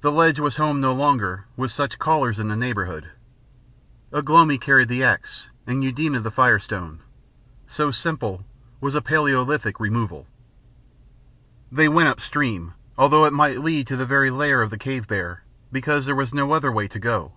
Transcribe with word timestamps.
The 0.00 0.10
ledge 0.10 0.40
was 0.40 0.58
a 0.58 0.62
home 0.62 0.80
no 0.80 0.92
longer, 0.92 1.44
with 1.56 1.70
such 1.70 2.00
callers 2.00 2.40
in 2.40 2.48
the 2.48 2.56
neighbourhood. 2.56 3.10
Ugh 4.12 4.28
lomi 4.28 4.58
carried 4.58 4.88
the 4.88 5.04
axe 5.04 5.48
and 5.64 5.84
Eudena 5.84 6.18
the 6.18 6.32
firestone. 6.32 6.98
So 7.68 7.92
simple 7.92 8.44
was 8.80 8.96
a 8.96 9.00
Palæolithic 9.00 9.78
removal. 9.78 10.26
They 11.70 11.88
went 11.88 12.08
up 12.08 12.20
stream, 12.20 12.72
although 12.98 13.26
it 13.26 13.32
might 13.32 13.62
lead 13.62 13.86
to 13.86 13.96
the 13.96 14.04
very 14.06 14.32
lair 14.32 14.60
of 14.60 14.70
the 14.70 14.76
cave 14.76 15.06
bear, 15.06 15.44
because 15.70 16.04
there 16.04 16.16
was 16.16 16.34
no 16.34 16.50
other 16.50 16.72
way 16.72 16.88
to 16.88 16.98
go. 16.98 17.34